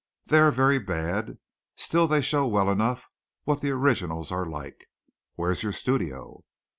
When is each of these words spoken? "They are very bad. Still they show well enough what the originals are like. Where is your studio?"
"They 0.25 0.39
are 0.39 0.49
very 0.49 0.79
bad. 0.79 1.37
Still 1.75 2.07
they 2.07 2.23
show 2.23 2.47
well 2.47 2.71
enough 2.71 3.05
what 3.43 3.61
the 3.61 3.69
originals 3.69 4.31
are 4.31 4.47
like. 4.47 4.87
Where 5.35 5.51
is 5.51 5.61
your 5.61 5.73
studio?" 5.73 6.43